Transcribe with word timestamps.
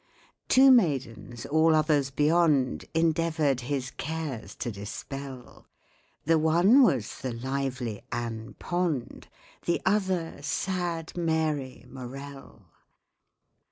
Two 0.49 0.71
maidens 0.71 1.45
all 1.45 1.75
others 1.75 2.09
beyond 2.09 2.85
Endeavoured 2.95 3.59
his 3.61 3.91
cares 3.91 4.55
to 4.55 4.71
dispel— 4.71 5.67
The 6.23 6.39
one 6.39 6.81
was 6.81 7.19
the 7.19 7.31
lively 7.31 8.01
ANN 8.11 8.55
POND, 8.57 9.27
The 9.65 9.79
other 9.85 10.41
sad 10.41 11.15
MARY 11.15 11.85
MORELL. 11.87 12.65